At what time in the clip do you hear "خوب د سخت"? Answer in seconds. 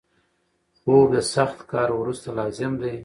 0.79-1.59